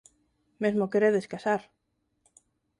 Mesmo 0.63 0.91
queredes 0.93 1.29
casar. 1.33 1.61